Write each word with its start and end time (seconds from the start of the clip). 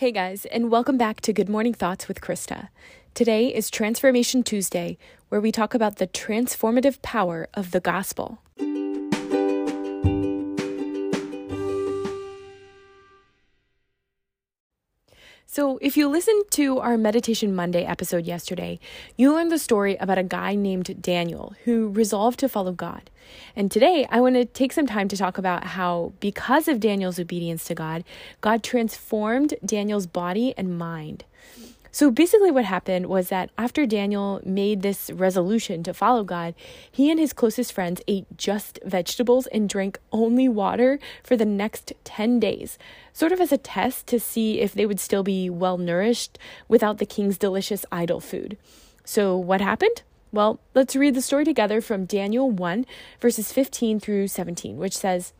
Hey 0.00 0.12
guys, 0.12 0.46
and 0.46 0.70
welcome 0.70 0.96
back 0.96 1.20
to 1.20 1.32
Good 1.34 1.50
Morning 1.50 1.74
Thoughts 1.74 2.08
with 2.08 2.22
Krista. 2.22 2.68
Today 3.12 3.54
is 3.54 3.68
Transformation 3.68 4.42
Tuesday, 4.42 4.96
where 5.28 5.42
we 5.42 5.52
talk 5.52 5.74
about 5.74 5.96
the 5.96 6.06
transformative 6.06 7.02
power 7.02 7.48
of 7.52 7.72
the 7.72 7.80
gospel. 7.80 8.40
So, 15.46 15.78
if 15.82 15.96
you 15.96 16.08
listened 16.08 16.44
to 16.50 16.78
our 16.78 16.96
Meditation 16.96 17.54
Monday 17.56 17.84
episode 17.84 18.24
yesterday, 18.24 18.78
you 19.16 19.32
learned 19.34 19.50
the 19.50 19.58
story 19.58 19.96
about 19.96 20.16
a 20.16 20.22
guy 20.22 20.54
named 20.54 21.02
Daniel 21.02 21.54
who 21.64 21.88
resolved 21.88 22.38
to 22.40 22.48
follow 22.48 22.70
God. 22.70 23.10
And 23.56 23.68
today, 23.68 24.06
I 24.10 24.20
want 24.20 24.36
to 24.36 24.44
take 24.44 24.72
some 24.72 24.86
time 24.86 25.08
to 25.08 25.16
talk 25.16 25.38
about 25.38 25.64
how, 25.64 26.12
because 26.20 26.68
of 26.68 26.78
Daniel's 26.78 27.18
obedience 27.18 27.64
to 27.64 27.74
God, 27.74 28.04
God 28.40 28.62
transformed 28.62 29.54
Daniel's 29.64 30.06
body 30.06 30.54
and 30.56 30.78
mind. 30.78 31.24
So 31.92 32.10
basically, 32.10 32.52
what 32.52 32.64
happened 32.64 33.06
was 33.06 33.28
that 33.30 33.50
after 33.58 33.84
Daniel 33.84 34.40
made 34.44 34.82
this 34.82 35.10
resolution 35.10 35.82
to 35.82 35.94
follow 35.94 36.22
God, 36.22 36.54
he 36.90 37.10
and 37.10 37.18
his 37.18 37.32
closest 37.32 37.72
friends 37.72 38.00
ate 38.06 38.26
just 38.36 38.78
vegetables 38.84 39.46
and 39.48 39.68
drank 39.68 39.98
only 40.12 40.48
water 40.48 41.00
for 41.24 41.36
the 41.36 41.44
next 41.44 41.92
10 42.04 42.38
days, 42.38 42.78
sort 43.12 43.32
of 43.32 43.40
as 43.40 43.50
a 43.50 43.58
test 43.58 44.06
to 44.06 44.20
see 44.20 44.60
if 44.60 44.72
they 44.72 44.86
would 44.86 45.00
still 45.00 45.24
be 45.24 45.50
well 45.50 45.78
nourished 45.78 46.38
without 46.68 46.98
the 46.98 47.06
king's 47.06 47.38
delicious 47.38 47.84
idol 47.90 48.20
food. 48.20 48.56
So, 49.04 49.36
what 49.36 49.60
happened? 49.60 50.02
Well, 50.32 50.60
let's 50.74 50.94
read 50.94 51.16
the 51.16 51.22
story 51.22 51.44
together 51.44 51.80
from 51.80 52.04
Daniel 52.04 52.48
1, 52.48 52.86
verses 53.20 53.52
15 53.52 53.98
through 53.98 54.28
17, 54.28 54.76
which 54.76 54.96
says, 54.96 55.32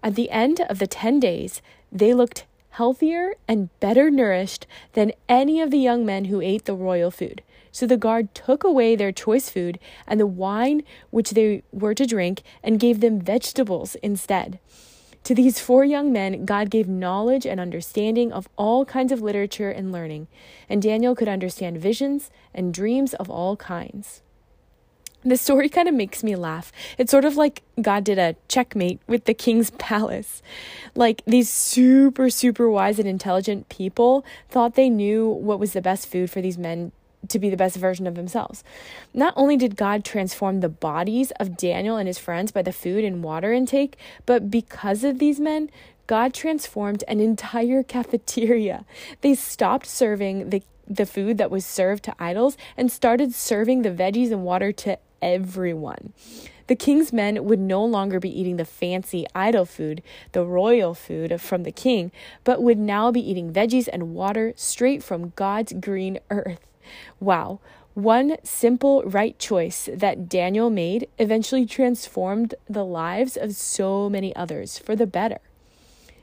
At 0.00 0.14
the 0.14 0.30
end 0.30 0.60
of 0.60 0.78
the 0.78 0.86
10 0.86 1.18
days, 1.18 1.60
they 1.90 2.14
looked 2.14 2.46
healthier 2.70 3.34
and 3.46 3.68
better 3.80 4.10
nourished 4.10 4.66
than 4.92 5.12
any 5.28 5.60
of 5.60 5.70
the 5.70 5.78
young 5.78 6.04
men 6.06 6.26
who 6.26 6.40
ate 6.40 6.64
the 6.64 6.74
royal 6.74 7.10
food. 7.10 7.42
So 7.72 7.86
the 7.86 7.96
guard 7.96 8.34
took 8.34 8.64
away 8.64 8.96
their 8.96 9.12
choice 9.12 9.50
food 9.50 9.78
and 10.06 10.18
the 10.18 10.26
wine 10.26 10.82
which 11.10 11.30
they 11.30 11.62
were 11.72 11.94
to 11.94 12.06
drink 12.06 12.42
and 12.62 12.80
gave 12.80 13.00
them 13.00 13.20
vegetables 13.20 13.94
instead. 13.96 14.58
To 15.24 15.34
these 15.34 15.60
four 15.60 15.84
young 15.84 16.12
men, 16.12 16.44
God 16.44 16.70
gave 16.70 16.88
knowledge 16.88 17.44
and 17.44 17.60
understanding 17.60 18.32
of 18.32 18.48
all 18.56 18.84
kinds 18.84 19.12
of 19.12 19.20
literature 19.20 19.70
and 19.70 19.92
learning, 19.92 20.28
and 20.68 20.80
Daniel 20.80 21.14
could 21.14 21.28
understand 21.28 21.78
visions 21.78 22.30
and 22.54 22.72
dreams 22.72 23.12
of 23.14 23.28
all 23.28 23.56
kinds. 23.56 24.22
The 25.24 25.36
story 25.36 25.68
kind 25.68 25.88
of 25.88 25.94
makes 25.94 26.22
me 26.22 26.36
laugh. 26.36 26.72
It's 26.96 27.10
sort 27.10 27.24
of 27.24 27.36
like 27.36 27.62
God 27.80 28.04
did 28.04 28.18
a 28.18 28.36
checkmate 28.46 29.00
with 29.06 29.24
the 29.24 29.34
king's 29.34 29.70
palace. 29.78 30.42
Like 30.94 31.22
these 31.26 31.50
super, 31.50 32.30
super 32.30 32.70
wise 32.70 32.98
and 32.98 33.08
intelligent 33.08 33.68
people 33.68 34.24
thought 34.48 34.74
they 34.74 34.88
knew 34.88 35.28
what 35.28 35.58
was 35.58 35.72
the 35.72 35.82
best 35.82 36.06
food 36.06 36.30
for 36.30 36.40
these 36.40 36.58
men 36.58 36.92
to 37.28 37.38
be 37.38 37.50
the 37.50 37.56
best 37.56 37.76
version 37.76 38.06
of 38.06 38.14
themselves. 38.14 38.62
Not 39.12 39.34
only 39.36 39.56
did 39.56 39.76
God 39.76 40.04
transform 40.04 40.60
the 40.60 40.68
bodies 40.68 41.32
of 41.32 41.56
Daniel 41.56 41.96
and 41.96 42.06
his 42.06 42.18
friends 42.18 42.52
by 42.52 42.62
the 42.62 42.72
food 42.72 43.04
and 43.04 43.24
water 43.24 43.52
intake, 43.52 43.96
but 44.24 44.50
because 44.50 45.02
of 45.02 45.18
these 45.18 45.40
men, 45.40 45.68
God 46.06 46.32
transformed 46.32 47.02
an 47.08 47.18
entire 47.18 47.82
cafeteria. 47.94 48.84
They 49.20 49.34
stopped 49.34 49.86
serving 49.86 50.50
the 50.50 50.62
the 50.90 51.04
food 51.04 51.36
that 51.36 51.50
was 51.50 51.66
served 51.66 52.02
to 52.04 52.14
idols 52.18 52.56
and 52.74 52.90
started 52.90 53.34
serving 53.34 53.82
the 53.82 53.90
veggies 53.90 54.32
and 54.32 54.42
water 54.42 54.72
to 54.72 54.98
everyone. 55.22 56.12
The 56.68 56.76
king's 56.76 57.12
men 57.12 57.44
would 57.44 57.58
no 57.58 57.82
longer 57.84 58.20
be 58.20 58.40
eating 58.40 58.56
the 58.56 58.64
fancy 58.64 59.26
idol 59.34 59.64
food, 59.64 60.02
the 60.32 60.44
royal 60.44 60.94
food 60.94 61.40
from 61.40 61.62
the 61.62 61.72
king, 61.72 62.12
but 62.44 62.62
would 62.62 62.78
now 62.78 63.10
be 63.10 63.30
eating 63.30 63.52
veggies 63.52 63.88
and 63.90 64.14
water 64.14 64.52
straight 64.54 65.02
from 65.02 65.32
God's 65.34 65.72
green 65.72 66.18
earth. 66.30 66.66
Wow. 67.20 67.60
One 67.94 68.36
simple 68.44 69.02
right 69.02 69.36
choice 69.38 69.88
that 69.92 70.28
Daniel 70.28 70.70
made 70.70 71.08
eventually 71.18 71.66
transformed 71.66 72.54
the 72.68 72.84
lives 72.84 73.36
of 73.36 73.56
so 73.56 74.08
many 74.08 74.36
others 74.36 74.78
for 74.78 74.94
the 74.94 75.06
better. 75.06 75.38